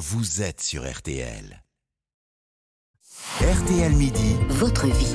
vous 0.00 0.40
êtes 0.40 0.62
sur 0.62 0.90
RTL. 0.90 1.62
RTL 3.42 3.92
Midi, 3.92 4.34
votre 4.48 4.86
vie. 4.86 5.14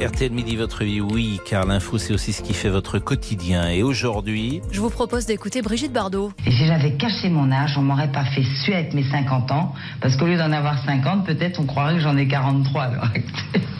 RTL 0.00 0.30
Midi, 0.30 0.54
votre 0.54 0.84
vie, 0.84 1.00
oui, 1.00 1.40
car 1.44 1.66
l'info, 1.66 1.98
c'est 1.98 2.14
aussi 2.14 2.32
ce 2.32 2.40
qui 2.40 2.54
fait 2.54 2.68
votre 2.68 3.00
quotidien. 3.00 3.68
Et 3.68 3.82
aujourd'hui, 3.82 4.62
Je 4.70 4.80
vous 4.80 4.90
propose 4.90 5.26
d'écouter 5.26 5.60
Brigitte 5.60 5.92
Bardot. 5.92 6.30
Et 6.46 6.52
si 6.52 6.66
j'avais 6.68 6.96
caché 6.98 7.30
mon 7.30 7.50
âge, 7.50 7.76
on 7.76 7.82
m'aurait 7.82 8.12
pas 8.12 8.24
fait 8.26 8.44
suer 8.62 8.74
avec 8.74 8.94
mes 8.94 9.02
50 9.10 9.50
ans, 9.50 9.74
parce 10.00 10.16
qu'au 10.16 10.26
lieu 10.26 10.38
d'en 10.38 10.52
avoir 10.52 10.84
50, 10.84 11.26
peut-être 11.26 11.58
on 11.58 11.66
croirait 11.66 11.94
que 11.94 12.02
j'en 12.02 12.16
ai 12.16 12.28
43 12.28 12.80
à 12.80 12.90
l'heure 12.92 13.04
actuelle. 13.04 13.71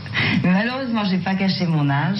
Mais 0.42 0.52
malheureusement, 0.52 1.04
j'ai 1.04 1.18
pas 1.18 1.34
caché 1.34 1.66
mon 1.66 1.88
âge. 1.90 2.18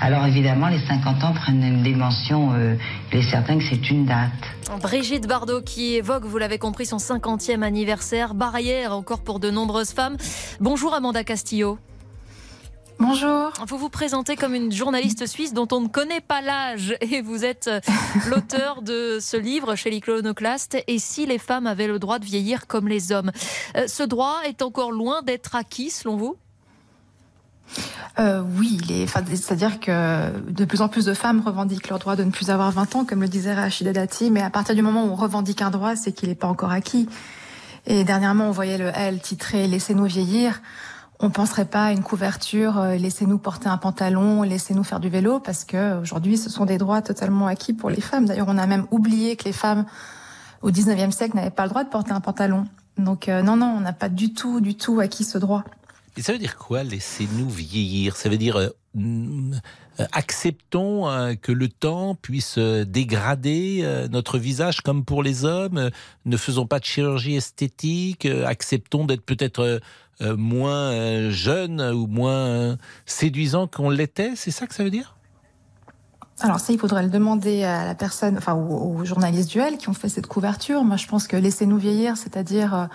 Alors 0.00 0.26
évidemment, 0.26 0.68
les 0.68 0.80
50 0.80 1.24
ans 1.24 1.32
prennent 1.32 1.62
une 1.62 1.82
dimension, 1.82 2.52
euh, 2.54 2.74
il 3.12 3.18
est 3.18 3.30
certain 3.30 3.58
que 3.58 3.64
c'est 3.64 3.90
une 3.90 4.04
date. 4.04 4.32
Brigitte 4.82 5.26
Bardot 5.28 5.62
qui 5.62 5.94
évoque, 5.94 6.24
vous 6.24 6.38
l'avez 6.38 6.58
compris, 6.58 6.86
son 6.86 6.96
50e 6.96 7.62
anniversaire, 7.62 8.34
barrière 8.34 8.96
encore 8.96 9.22
pour 9.22 9.38
de 9.38 9.50
nombreuses 9.50 9.92
femmes. 9.92 10.16
Bonjour 10.60 10.94
Amanda 10.94 11.24
Castillo. 11.24 11.78
Bonjour. 12.98 13.52
Vous 13.66 13.78
vous 13.78 13.88
présentez 13.88 14.36
comme 14.36 14.54
une 14.54 14.70
journaliste 14.70 15.26
suisse 15.26 15.52
dont 15.52 15.66
on 15.72 15.80
ne 15.80 15.88
connaît 15.88 16.20
pas 16.20 16.40
l'âge 16.40 16.94
et 17.00 17.20
vous 17.20 17.44
êtes 17.44 17.68
euh, 17.68 17.80
l'auteur 18.28 18.82
de 18.82 19.18
ce 19.20 19.36
livre 19.36 19.74
chez 19.74 19.90
l'Iconoclaste 19.90 20.76
Et 20.86 20.98
si 20.98 21.26
les 21.26 21.38
femmes 21.38 21.66
avaient 21.66 21.88
le 21.88 21.98
droit 21.98 22.18
de 22.20 22.24
vieillir 22.24 22.66
comme 22.66 22.86
les 22.86 23.10
hommes? 23.10 23.32
Euh, 23.76 23.86
Ce 23.88 24.02
droit 24.04 24.36
est 24.46 24.62
encore 24.62 24.92
loin 24.92 25.22
d'être 25.22 25.56
acquis 25.56 25.90
selon 25.90 26.16
vous? 26.16 26.36
Euh, 28.18 28.42
oui, 28.58 28.78
c'est-à-dire 29.06 29.80
que 29.80 30.38
de 30.50 30.64
plus 30.64 30.82
en 30.82 30.88
plus 30.88 31.06
de 31.06 31.14
femmes 31.14 31.40
revendiquent 31.40 31.88
leur 31.88 31.98
droit 31.98 32.14
de 32.14 32.24
ne 32.24 32.30
plus 32.30 32.50
avoir 32.50 32.70
20 32.70 32.96
ans, 32.96 33.04
comme 33.04 33.22
le 33.22 33.28
disait 33.28 33.54
Rachida 33.54 33.92
Dati, 33.92 34.30
mais 34.30 34.42
à 34.42 34.50
partir 34.50 34.74
du 34.74 34.82
moment 34.82 35.04
où 35.04 35.08
on 35.08 35.14
revendique 35.14 35.62
un 35.62 35.70
droit, 35.70 35.96
c'est 35.96 36.12
qu'il 36.12 36.28
n'est 36.28 36.34
pas 36.34 36.48
encore 36.48 36.72
acquis. 36.72 37.08
Et 37.86 38.04
dernièrement, 38.04 38.48
on 38.48 38.50
voyait 38.50 38.78
le 38.78 38.90
L 38.94 39.20
titré 39.20 39.66
Laissez-nous 39.66 40.04
vieillir. 40.04 40.60
On 41.20 41.30
penserait 41.30 41.64
pas 41.64 41.86
à 41.86 41.92
une 41.92 42.02
couverture, 42.02 42.78
euh, 42.78 42.96
laissez-nous 42.96 43.38
porter 43.38 43.68
un 43.68 43.78
pantalon, 43.78 44.42
laissez-nous 44.42 44.82
faire 44.82 44.98
du 44.98 45.08
vélo, 45.08 45.38
parce 45.38 45.64
que 45.64 46.00
aujourd'hui, 46.00 46.36
ce 46.36 46.50
sont 46.50 46.66
des 46.66 46.78
droits 46.78 47.00
totalement 47.00 47.46
acquis 47.46 47.72
pour 47.72 47.90
les 47.90 48.00
femmes. 48.00 48.26
D'ailleurs, 48.26 48.48
on 48.48 48.58
a 48.58 48.66
même 48.66 48.86
oublié 48.90 49.36
que 49.36 49.44
les 49.44 49.52
femmes 49.52 49.86
au 50.62 50.70
19e 50.70 51.12
siècle 51.12 51.36
n'avaient 51.36 51.50
pas 51.50 51.62
le 51.64 51.70
droit 51.70 51.84
de 51.84 51.88
porter 51.88 52.12
un 52.12 52.20
pantalon. 52.20 52.66
Donc 52.98 53.28
euh, 53.28 53.42
non, 53.42 53.56
non, 53.56 53.74
on 53.76 53.80
n'a 53.80 53.92
pas 53.92 54.08
du 54.08 54.34
tout, 54.34 54.60
du 54.60 54.74
tout 54.74 55.00
acquis 55.00 55.24
ce 55.24 55.38
droit. 55.38 55.64
Et 56.16 56.22
ça 56.22 56.32
veut 56.32 56.38
dire 56.38 56.56
quoi, 56.56 56.82
laissez-nous 56.82 57.48
vieillir? 57.48 58.16
Ça 58.16 58.28
veut 58.28 58.36
dire, 58.36 58.56
euh, 58.56 58.68
euh, 58.98 60.06
acceptons 60.12 61.08
euh, 61.08 61.34
que 61.34 61.52
le 61.52 61.68
temps 61.68 62.14
puisse 62.14 62.58
dégrader 62.58 64.06
notre 64.10 64.38
visage 64.38 64.82
comme 64.82 65.04
pour 65.04 65.22
les 65.22 65.44
hommes, 65.44 65.90
ne 66.26 66.36
faisons 66.36 66.66
pas 66.66 66.80
de 66.80 66.84
chirurgie 66.84 67.36
esthétique, 67.36 68.26
acceptons 68.26 69.06
d'être 69.06 69.24
peut-être 69.24 69.80
moins 70.20 71.30
jeunes 71.30 71.80
ou 71.80 72.06
moins 72.06 72.76
séduisants 73.06 73.66
qu'on 73.66 73.90
l'était, 73.90 74.36
c'est 74.36 74.50
ça 74.50 74.66
que 74.66 74.74
ça 74.74 74.84
veut 74.84 74.90
dire? 74.90 75.16
Alors 76.40 76.60
ça, 76.60 76.72
il 76.72 76.78
faudrait 76.78 77.02
le 77.02 77.10
demander 77.10 77.62
à 77.64 77.86
la 77.86 77.94
personne, 77.94 78.36
enfin 78.36 78.54
aux, 78.54 78.98
aux 78.98 79.04
journalistes 79.04 79.50
du 79.50 79.58
L 79.58 79.78
qui 79.78 79.88
ont 79.88 79.94
fait 79.94 80.08
cette 80.08 80.26
couverture. 80.26 80.82
Moi, 80.84 80.96
je 80.96 81.06
pense 81.06 81.26
que 81.26 81.36
laissez-nous 81.36 81.78
vieillir, 81.78 82.16
c'est-à-dire 82.16 82.88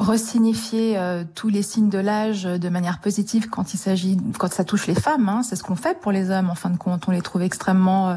resignifier 0.00 0.96
euh, 0.96 1.24
tous 1.34 1.48
les 1.48 1.62
signes 1.62 1.90
de 1.90 1.98
l'âge 1.98 2.44
de 2.44 2.68
manière 2.68 3.00
positive 3.00 3.48
quand 3.50 3.74
il 3.74 3.76
s'agit, 3.76 4.16
quand 4.38 4.52
ça 4.52 4.64
touche 4.64 4.86
les 4.86 4.94
femmes. 4.94 5.28
Hein, 5.28 5.42
c'est 5.42 5.56
ce 5.56 5.62
qu'on 5.62 5.76
fait 5.76 6.00
pour 6.00 6.10
les 6.10 6.30
hommes. 6.30 6.50
En 6.50 6.54
fin 6.54 6.70
de 6.70 6.78
compte, 6.78 7.06
on 7.06 7.10
les 7.12 7.20
trouve 7.20 7.42
extrêmement 7.42 8.08
euh, 8.08 8.16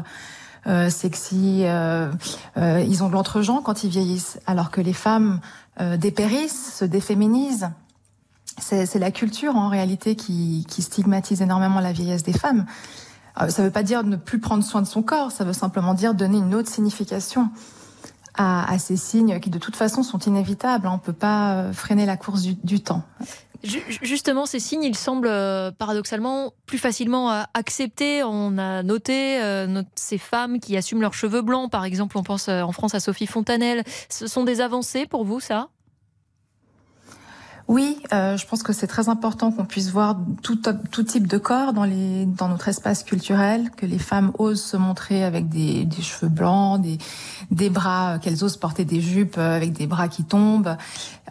euh, 0.66 0.90
sexy. 0.90 1.62
euh, 1.64 2.10
euh, 2.56 2.80
ils 2.88 3.04
ont 3.04 3.08
de 3.08 3.12
l'entre-gens 3.12 3.60
quand 3.60 3.84
ils 3.84 3.90
vieillissent, 3.90 4.38
alors 4.46 4.70
que 4.70 4.80
les 4.80 4.94
femmes 4.94 5.40
euh, 5.80 5.96
dépérissent, 5.96 6.74
se 6.78 6.84
déféminisent. 6.84 7.70
C'est 8.58 8.98
la 9.00 9.10
culture 9.10 9.56
en 9.56 9.68
réalité 9.68 10.14
qui, 10.16 10.64
qui 10.68 10.80
stigmatise 10.82 11.42
énormément 11.42 11.80
la 11.80 11.92
vieillesse 11.92 12.22
des 12.22 12.32
femmes. 12.32 12.66
Euh, 13.40 13.48
Ça 13.48 13.62
ne 13.62 13.66
veut 13.66 13.72
pas 13.72 13.82
dire 13.82 14.04
ne 14.04 14.16
plus 14.16 14.38
prendre 14.38 14.64
soin 14.64 14.80
de 14.80 14.86
son 14.86 15.02
corps, 15.02 15.32
ça 15.32 15.44
veut 15.44 15.52
simplement 15.52 15.92
dire 15.92 16.14
donner 16.14 16.38
une 16.38 16.54
autre 16.54 16.70
signification 16.70 17.50
à, 18.34 18.70
à 18.70 18.78
ces 18.78 18.96
signes 18.96 19.40
qui 19.40 19.50
de 19.50 19.58
toute 19.58 19.76
façon 19.76 20.02
sont 20.02 20.18
inévitables. 20.18 20.86
On 20.88 20.94
ne 20.94 20.98
peut 20.98 21.12
pas 21.12 21.54
euh, 21.54 21.72
freiner 21.72 22.06
la 22.06 22.16
course 22.16 22.42
du, 22.42 22.54
du 22.54 22.80
temps. 22.80 23.02
Ju- 23.62 23.82
Justement, 24.02 24.44
ces 24.44 24.60
signes, 24.60 24.82
ils 24.84 24.96
semblent 24.96 25.26
euh, 25.26 25.70
paradoxalement 25.70 26.52
plus 26.66 26.76
facilement 26.78 27.30
à 27.30 27.46
accepter. 27.54 28.22
On 28.22 28.58
a 28.58 28.82
noté 28.82 29.40
euh, 29.42 29.82
ces 29.94 30.18
femmes 30.18 30.60
qui 30.60 30.76
assument 30.76 31.00
leurs 31.00 31.14
cheveux 31.14 31.40
blancs, 31.42 31.70
par 31.70 31.84
exemple, 31.84 32.18
on 32.18 32.22
pense 32.22 32.48
euh, 32.48 32.60
en 32.62 32.72
France 32.72 32.94
à 32.94 33.00
Sophie 33.00 33.26
Fontanelle. 33.26 33.82
Ce 34.10 34.26
sont 34.26 34.44
des 34.44 34.60
avancées 34.60 35.06
pour 35.06 35.24
vous, 35.24 35.40
ça? 35.40 35.68
Oui, 37.66 37.98
euh, 38.12 38.36
je 38.36 38.46
pense 38.46 38.62
que 38.62 38.74
c'est 38.74 38.86
très 38.86 39.08
important 39.08 39.50
qu'on 39.50 39.64
puisse 39.64 39.88
voir 39.90 40.16
tout, 40.42 40.58
tout 40.90 41.02
type 41.02 41.26
de 41.26 41.38
corps 41.38 41.72
dans, 41.72 41.84
les, 41.84 42.26
dans 42.26 42.48
notre 42.48 42.68
espace 42.68 43.02
culturel, 43.04 43.70
que 43.76 43.86
les 43.86 43.98
femmes 43.98 44.32
osent 44.38 44.62
se 44.62 44.76
montrer 44.76 45.24
avec 45.24 45.48
des, 45.48 45.86
des 45.86 46.02
cheveux 46.02 46.28
blancs, 46.28 46.82
des, 46.82 46.98
des 47.50 47.70
bras, 47.70 48.14
euh, 48.14 48.18
qu'elles 48.18 48.44
osent 48.44 48.58
porter 48.58 48.84
des 48.84 49.00
jupes 49.00 49.36
euh, 49.38 49.56
avec 49.56 49.72
des 49.72 49.86
bras 49.86 50.08
qui 50.08 50.24
tombent. 50.24 50.76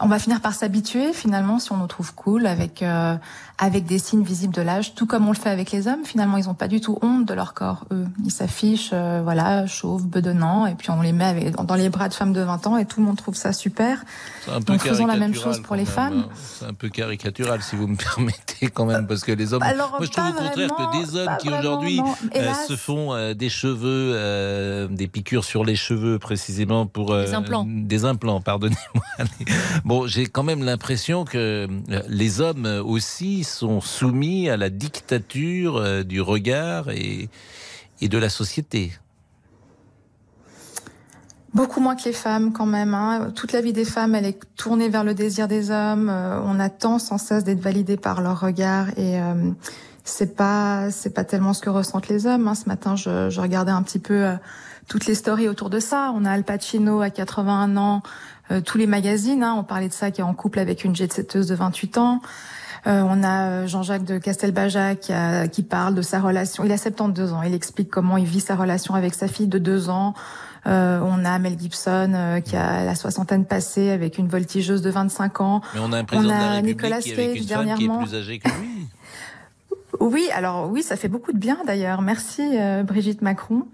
On 0.02 0.08
va 0.08 0.18
finir 0.18 0.42
par 0.42 0.54
s'habituer 0.56 1.14
finalement 1.14 1.60
si 1.60 1.72
on 1.72 1.78
nous 1.78 1.86
trouve 1.86 2.16
cool 2.16 2.48
avec 2.48 2.82
euh, 2.82 3.16
avec 3.60 3.86
des 3.86 4.00
signes 4.00 4.24
visibles 4.24 4.54
de 4.54 4.64
l'âge, 4.64 4.96
tout 4.96 5.06
comme 5.06 5.28
on 5.28 5.32
le 5.32 5.38
fait 5.38 5.52
avec 5.52 5.72
les 5.72 5.88
hommes. 5.88 6.04
Finalement, 6.04 6.38
ils 6.38 6.46
n'ont 6.46 6.56
pas 6.56 6.68
du 6.68 6.82
tout 6.82 6.98
honte 7.04 7.26
de 7.26 7.34
leur 7.36 7.54
corps. 7.54 7.86
Eux, 7.92 8.08
ils 8.26 8.32
s'affichent, 8.32 8.90
euh, 8.94 9.22
voilà, 9.24 9.68
chauves, 9.68 10.08
bedonnants, 10.08 10.66
et 10.66 10.74
puis 10.74 10.90
on 10.90 11.00
les 11.02 11.14
met 11.14 11.24
avec, 11.26 11.56
dans 11.56 11.76
les 11.76 11.90
bras 11.90 12.10
de 12.10 12.16
femmes 12.16 12.34
de 12.34 12.42
20 12.42 12.66
ans, 12.68 12.78
et 12.78 12.86
tout 12.86 13.00
le 13.00 13.06
monde 13.06 13.18
trouve 13.18 13.36
ça 13.36 13.54
super. 13.54 14.04
C'est 14.44 14.52
un 14.52 14.56
peu 14.60 14.74
Donc, 14.74 14.82
faisons 14.82 15.06
la 15.06 15.16
même 15.18 15.36
chose 15.36 15.62
pour 15.62 15.76
les 15.76 15.84
même, 15.84 15.92
femmes. 15.92 16.23
hein. 16.23 16.23
C'est 16.36 16.66
un 16.66 16.74
peu 16.74 16.90
caricatural, 16.90 17.62
si 17.62 17.76
vous 17.76 17.88
me 17.88 17.96
permettez, 18.16 18.68
quand 18.70 18.86
même, 18.86 19.08
parce 19.08 19.24
que 19.24 19.32
les 19.32 19.54
hommes. 19.54 19.64
Alors, 19.64 19.92
Moi, 19.92 20.00
je 20.06 20.12
trouve 20.12 20.26
au 20.30 20.34
contraire 20.34 20.68
vraiment, 20.70 20.92
que 20.92 21.06
des 21.06 21.16
hommes 21.18 21.38
qui 21.40 21.50
aujourd'hui 21.50 22.02
euh, 22.36 22.54
se 22.68 22.76
font 22.76 23.14
euh, 23.14 23.34
des 23.34 23.50
cheveux, 23.50 24.12
euh, 24.16 24.88
des 24.88 25.08
piqûres 25.08 25.44
sur 25.46 25.64
les 25.66 25.76
cheveux, 25.76 26.20
précisément 26.20 26.86
pour. 26.88 27.12
euh, 27.14 27.26
Des 27.26 27.34
implants. 27.34 27.66
Des 27.68 28.06
implants, 28.06 28.42
pardonnez-moi. 28.42 29.04
Bon, 29.86 30.08
j'ai 30.08 30.28
quand 30.28 30.44
même 30.44 30.64
l'impression 30.64 31.26
que 31.26 31.68
les 32.08 32.42
hommes 32.42 32.66
aussi 32.86 33.44
sont 33.44 33.82
soumis 33.82 34.50
à 34.50 34.58
la 34.58 34.70
dictature 34.70 35.78
euh, 35.78 36.04
du 36.04 36.22
regard 36.22 36.90
et, 36.90 37.30
et 38.02 38.08
de 38.10 38.18
la 38.18 38.30
société. 38.30 38.92
Beaucoup 41.54 41.80
moins 41.80 41.96
que 41.96 42.06
les 42.06 42.14
femmes 42.14 42.52
quand 42.52 42.66
même. 42.66 42.94
Hein. 42.94 43.32
Toute 43.36 43.52
la 43.52 43.62
vie 43.62 43.74
des 43.74 43.86
femmes, 43.86 44.16
elle 44.16 44.26
est 44.26 44.40
tournée 44.56 44.90
vers 44.90 45.04
le 45.04 45.14
désir 45.14 45.48
des 45.48 45.70
hommes. 45.70 46.10
Euh, 46.10 46.40
on 46.44 46.60
attend 46.60 46.98
sans 46.98 47.20
cesse 47.20 47.44
d'être 47.44 47.62
validé 47.62 47.96
par 47.96 48.22
leur 48.22 48.40
regard 48.40 48.90
et 48.98 49.22
euh, 49.22 49.52
c'est 50.04 50.36
pas 50.36 50.90
c'est 50.90 51.12
pas 51.14 51.24
tellement 51.24 51.54
ce 51.54 51.62
que 51.62 51.70
ressentent 51.70 52.08
les 52.08 52.26
hommes. 52.26 52.48
Hein. 52.48 52.56
Ce 52.56 52.68
matin, 52.68 52.96
je, 52.96 53.30
je 53.30 53.40
regardais 53.40 53.72
un 53.72 53.84
petit 53.84 54.00
peu 54.00 54.26
euh, 54.26 54.36
toutes 54.88 55.06
les 55.06 55.16
stories 55.16 55.48
autour 55.48 55.70
de 55.70 55.80
ça. 55.80 56.12
On 56.16 56.26
a 56.26 56.32
Al 56.32 56.44
Pacino 56.44 57.02
à 57.02 57.10
81 57.10 57.78
ans, 57.78 58.02
euh, 58.52 58.62
tous 58.62 58.78
les 58.78 58.88
magazines. 58.88 59.44
Hein, 59.44 59.56
on 59.58 59.64
parlait 59.64 59.88
de 59.88 59.94
ça 59.94 60.12
qui 60.12 60.22
est 60.22 60.24
en 60.24 60.34
couple 60.34 60.60
avec 60.60 60.84
une 60.84 60.96
jet-setteuse 60.96 61.48
de 61.48 61.56
28 61.56 61.98
ans. 61.98 62.22
Euh, 62.86 63.02
on 63.08 63.24
a 63.24 63.50
euh, 63.50 63.68
Jean-Jacques 63.68 64.04
de 64.04 64.18
Castelbajac 64.18 65.00
qui, 65.00 65.14
a- 65.14 65.48
qui 65.48 65.64
parle 65.64 65.96
de 65.96 66.02
sa 66.02 66.20
relation. 66.20 66.64
Il 66.66 66.72
a 66.72 66.78
72 66.78 67.32
ans. 67.34 67.42
Il 67.44 67.54
explique 67.54 67.90
comment 67.90 68.18
il 68.18 68.26
vit 68.26 68.42
sa 68.42 68.56
relation 68.56 68.94
avec 68.96 69.14
sa 69.14 69.28
fille 69.28 69.48
de 69.48 69.58
2 69.58 69.90
ans. 69.90 70.14
Euh, 70.66 71.00
on 71.04 71.26
a 71.26 71.40
Mel 71.40 71.58
Gibson 71.60 72.12
euh, 72.14 72.40
qui 72.40 72.56
a 72.56 72.84
la 72.86 72.96
soixantaine 72.96 73.46
passée 73.46 73.90
avec 73.92 74.18
une 74.18 74.28
voltigeuse 74.28 74.82
de 74.82 74.90
25 74.90 75.42
ans. 75.42 75.62
Mais 75.74 75.80
on 75.82 75.92
a 75.94 75.98
un 76.00 76.04
président 76.04 76.30
On 76.30 76.36
de 76.36 76.40
la 76.42 76.50
République 76.52 76.76
Nicolas 76.78 77.02
qui 77.02 77.12
avec 77.14 77.26
femme 77.26 77.34
qui 77.36 77.44
est 77.44 77.48
dernièrement. 77.48 77.98
plus 78.04 78.16
âgée 78.16 78.40
que 78.40 78.48
lui. 78.50 78.88
Oui, 80.00 80.28
alors 80.34 80.70
oui, 80.72 80.82
ça 80.82 80.96
fait 80.96 81.08
beaucoup 81.08 81.32
de 81.34 81.38
bien 81.38 81.60
d'ailleurs. 81.68 82.02
Merci 82.02 82.42
euh, 82.60 82.82
Brigitte 82.84 83.22
Macron. 83.22 83.68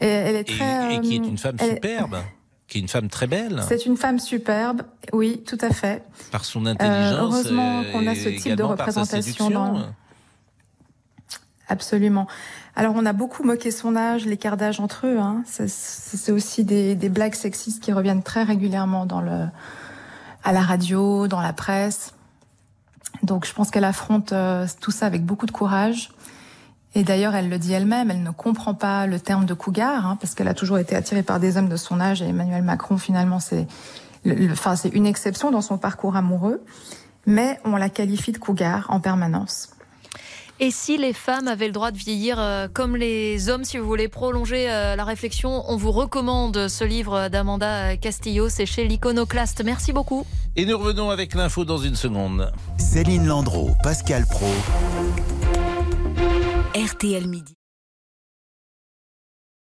Et 0.00 0.06
elle 0.06 0.36
est 0.36 0.40
Et, 0.40 0.44
très. 0.56 0.94
et 0.96 1.00
qui 1.00 1.16
est 1.16 1.20
euh, 1.20 1.24
une 1.24 1.38
femme 1.38 1.56
elle- 1.58 1.70
superbe, 1.70 2.16
qui 2.68 2.78
est 2.78 2.80
une 2.80 2.88
femme 2.88 3.08
très 3.08 3.26
belle, 3.26 3.62
C'est 3.68 3.86
une 3.86 3.96
femme 3.96 4.18
superbe, 4.18 4.82
oui, 5.12 5.42
tout 5.46 5.58
à 5.60 5.70
fait. 5.70 6.02
par 6.32 6.44
son 6.44 6.66
intelligence. 6.66 7.18
heureusement 7.20 7.80
euh, 7.80 7.92
qu'on 7.92 8.06
a 8.06 8.14
ce 8.14 8.28
type 8.30 8.56
de 8.56 8.62
représentation 8.62 9.50
dans- 9.50 9.86
Absolument. 11.68 12.28
Alors 12.76 12.94
on 12.96 13.04
a 13.06 13.12
beaucoup 13.12 13.42
moqué 13.42 13.70
son 13.72 13.96
âge, 13.96 14.24
l'écart 14.24 14.56
d'âge 14.56 14.78
entre 14.78 15.06
eux. 15.06 15.18
Hein. 15.18 15.42
C'est- 15.46 15.68
C'est 15.68 16.30
aussi 16.32 16.64
des, 16.64 16.94
des 16.94 17.08
blagues 17.08 17.34
sexistes 17.34 17.82
qui 17.82 17.92
reviennent 17.92 18.22
très 18.22 18.44
régulièrement 18.44 19.04
dans 19.06 19.20
le, 19.20 19.46
à 20.44 20.52
la 20.52 20.60
radio, 20.60 21.26
dans 21.26 21.40
la 21.40 21.52
presse. 21.52 22.14
Donc 23.22 23.46
je 23.46 23.52
pense 23.52 23.70
qu'elle 23.70 23.84
affronte 23.84 24.32
euh, 24.32 24.66
tout 24.80 24.90
ça 24.92 25.06
avec 25.06 25.24
beaucoup 25.24 25.46
de 25.46 25.50
courage. 25.50 26.10
Et 26.94 27.02
d'ailleurs, 27.04 27.34
elle 27.34 27.48
le 27.48 27.58
dit 27.58 27.72
elle-même, 27.72 28.10
elle 28.10 28.22
ne 28.22 28.30
comprend 28.30 28.74
pas 28.74 29.06
le 29.06 29.20
terme 29.20 29.44
de 29.44 29.54
cougar, 29.54 30.06
hein, 30.06 30.16
parce 30.20 30.34
qu'elle 30.34 30.48
a 30.48 30.54
toujours 30.54 30.78
été 30.78 30.96
attirée 30.96 31.22
par 31.22 31.40
des 31.40 31.58
hommes 31.58 31.68
de 31.68 31.76
son 31.76 32.00
âge, 32.00 32.22
et 32.22 32.26
Emmanuel 32.26 32.62
Macron, 32.62 32.96
finalement, 32.96 33.38
c'est 33.38 33.66
une 34.24 35.06
exception 35.06 35.50
dans 35.50 35.60
son 35.60 35.76
parcours 35.76 36.16
amoureux, 36.16 36.62
mais 37.26 37.60
on 37.64 37.76
la 37.76 37.90
qualifie 37.90 38.32
de 38.32 38.38
cougar 38.38 38.86
en 38.88 39.00
permanence. 39.00 39.70
Et 40.58 40.70
si 40.70 40.96
les 40.96 41.12
femmes 41.12 41.48
avaient 41.48 41.66
le 41.66 41.72
droit 41.72 41.90
de 41.90 41.98
vieillir 41.98 42.38
euh, 42.38 42.66
comme 42.72 42.96
les 42.96 43.50
hommes, 43.50 43.62
si 43.62 43.76
vous 43.76 43.86
voulez 43.86 44.08
prolonger 44.08 44.70
euh, 44.70 44.96
la 44.96 45.04
réflexion, 45.04 45.64
on 45.68 45.76
vous 45.76 45.92
recommande 45.92 46.68
ce 46.68 46.82
livre 46.82 47.28
d'Amanda 47.28 47.98
Castillo, 47.98 48.48
c'est 48.48 48.64
chez 48.64 48.88
l'Iconoclaste. 48.88 49.62
Merci 49.62 49.92
beaucoup. 49.92 50.24
Et 50.56 50.64
nous 50.64 50.78
revenons 50.78 51.10
avec 51.10 51.34
l'info 51.34 51.66
dans 51.66 51.76
une 51.76 51.94
seconde. 51.94 52.50
Céline 52.78 53.26
Landreau, 53.26 53.72
Pascal 53.82 54.24
Pro. 54.24 54.46
RTL 56.76 57.26
Midi. 57.26 57.54